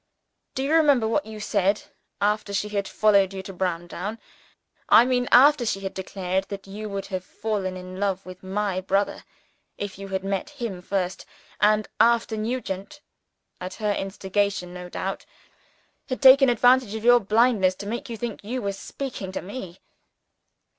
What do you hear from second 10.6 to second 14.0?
first and after Nugent (at her